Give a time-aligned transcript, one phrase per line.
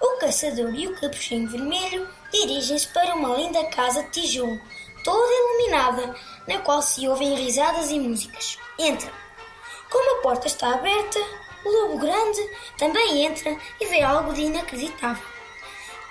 [0.00, 4.60] O caçador e o capuchinho vermelho dirigem-se para uma linda casa de tijolo,
[5.02, 6.14] toda iluminada,
[6.46, 8.58] na qual se ouvem risadas e músicas.
[8.78, 9.12] Entram.
[9.90, 11.18] Como a porta está aberta,
[11.64, 15.24] o lobo grande também entra e vê algo de inacreditável.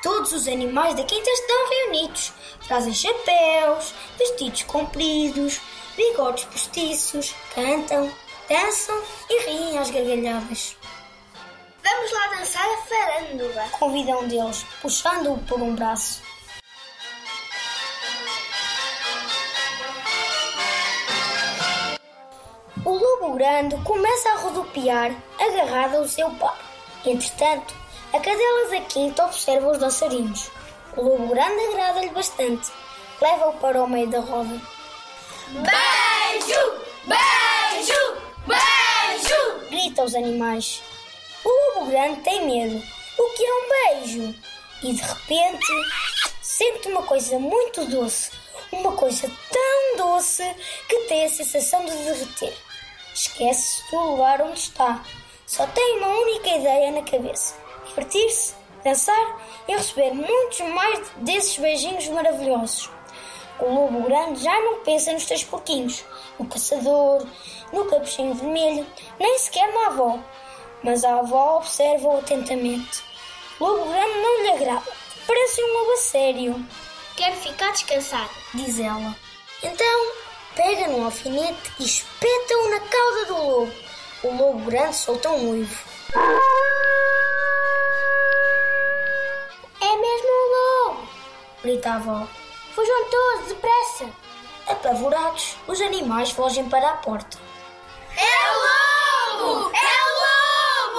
[0.04, 2.34] Todos os animais da quinta estão reunidos.
[2.68, 5.60] Trazem chapéus, vestidos compridos,
[5.96, 8.12] bigodes postiços, cantam,
[8.50, 10.76] dançam e riem às gargalhadas.
[13.80, 16.22] Convida um deles, puxando-o por um braço.
[22.86, 26.58] O lobo grande começa a rodopiar, agarrado ao seu par.
[27.06, 27.74] Entretanto,
[28.14, 30.52] a cadela da quinta observa os dançarinos.
[30.96, 32.72] O lobo grande agrada-lhe bastante.
[33.22, 34.62] Leva-o para o meio da roda.
[35.50, 36.82] Beijo!
[37.06, 38.18] Beijo!
[38.46, 39.70] Beijo!
[39.70, 40.82] Grita aos animais.
[41.44, 42.97] O lobo grande tem medo.
[43.18, 44.36] O que é um beijo?
[44.84, 45.74] E de repente
[46.42, 48.32] sente uma coisa muito doce.
[48.72, 50.44] Uma coisa tão doce
[50.88, 52.56] que tem a sensação de derreter.
[53.14, 55.04] Esquece-se do lugar onde está.
[55.48, 57.56] Só tem uma única ideia na cabeça:
[57.88, 62.90] divertir-se, dançar e receber muitos mais desses beijinhos maravilhosos.
[63.60, 66.06] O lobo grande já não pensa nos três porquinhos,
[66.38, 67.26] no caçador,
[67.74, 68.86] no capuchinho vermelho,
[69.20, 70.20] nem sequer na avó.
[70.88, 73.04] Mas a avó observa-o atentamente.
[73.60, 74.84] O lobo grande não lhe agrada.
[75.28, 76.66] Parece um lobo a sério,
[77.18, 78.30] Quero ficar descansado.
[78.54, 79.14] diz ela.
[79.62, 80.12] Então,
[80.56, 83.74] pega num alfinete e espeta-o na cauda do lobo.
[84.24, 85.84] O lobo grande solta um uivo.
[89.82, 91.10] É mesmo um lobo.
[91.64, 92.28] Grita a avó.
[92.74, 94.10] Fujam todos, depressa.
[94.68, 97.38] Apavorados, os animais fogem para a porta.
[98.16, 99.72] É lobo!
[99.76, 99.98] É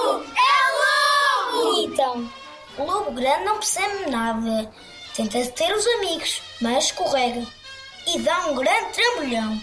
[0.05, 0.25] lobo!
[0.25, 1.78] É lobo!
[1.78, 2.31] E então,
[2.77, 4.71] o lobo grande não percebe nada.
[5.15, 7.45] Tenta deter os amigos, mas escorrega.
[8.05, 9.61] E dá um grande trambolhão.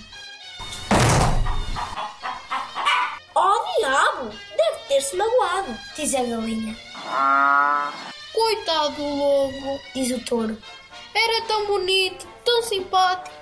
[3.35, 4.31] Oh, diabo!
[4.57, 5.79] Deve ter-se magoado.
[5.95, 6.77] Diz a galinha.
[8.33, 9.81] Coitado do lobo.
[9.95, 10.61] Diz o touro.
[11.15, 13.37] Era tão bonito, tão simpático.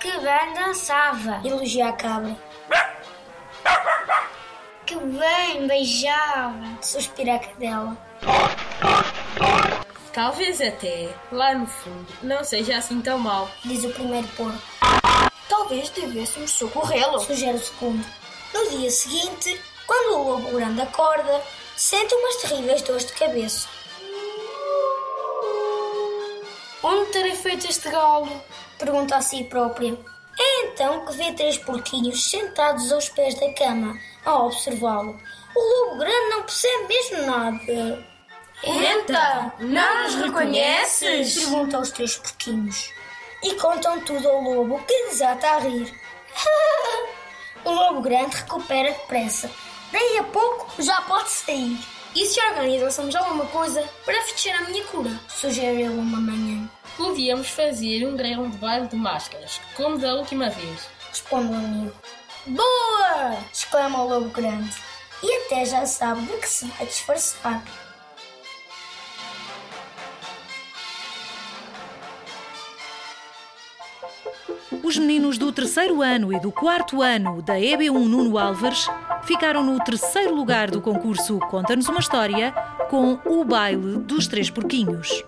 [0.00, 1.40] Que bem dançava.
[1.44, 2.36] Elogia a cabra.
[4.86, 6.78] Que bem beijava.
[6.82, 7.96] Suspira a cadela.
[10.12, 13.48] Talvez até, lá no fundo, não seja assim tão mal.
[13.64, 14.60] Diz o primeiro porco.
[15.48, 17.18] Talvez devêssemos socorrê-lo.
[17.20, 18.04] Sugere o segundo.
[18.52, 21.42] No dia seguinte, quando o lobo grande acorda,
[21.76, 23.68] sente umas terríveis dores de cabeça.
[26.82, 28.28] Onde terei feito este galo?
[28.78, 29.96] Pergunta a si própria.
[30.72, 35.18] Então que vê três porquinhos sentados aos pés da cama, a observá-lo.
[35.54, 38.06] O lobo grande não percebe mesmo nada.
[38.64, 41.34] Então, não nos reconheces?
[41.34, 42.90] Pergunta aos três porquinhos.
[43.42, 45.92] E contam tudo ao lobo, que desata a rir.
[47.64, 49.50] o lobo grande recupera depressa.
[49.92, 51.78] Daí a pouco já pode sair.
[52.14, 55.10] E se organizássemos alguma coisa para fechar a minha cura?
[55.28, 56.51] Sugere ele uma manhã.
[57.12, 60.88] Podíamos fazer um grão de baile de máscaras, como da última vez.
[61.10, 61.92] Responde o amigo.
[62.46, 63.36] Boa!
[63.52, 64.74] exclama o lobo grande.
[65.22, 67.62] E até já sabe de que se vai disfarçar.
[74.82, 78.86] Os meninos do terceiro ano e do quarto ano da EB1 Nuno Álvares
[79.24, 82.52] ficaram no terceiro lugar do concurso Conta-nos uma História
[82.88, 85.22] com o baile dos Três Porquinhos.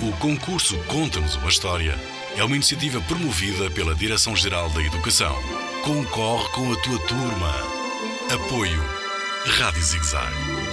[0.00, 1.98] O concurso Conta-nos uma História
[2.36, 5.34] é uma iniciativa promovida pela Direção-Geral da Educação.
[5.82, 7.52] Concorre com a tua turma.
[8.32, 8.84] Apoio
[9.44, 10.67] Rádio Zigzag.